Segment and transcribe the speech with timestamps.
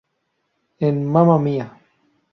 [0.87, 1.67] En "Mamma Mia!